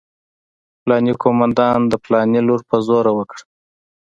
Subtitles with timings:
[0.83, 3.43] پلانکي قومندان د پلاني لور په زوره وکړه.